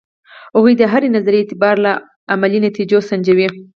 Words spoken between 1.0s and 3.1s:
نظریې اعتبار له عملي نتیجو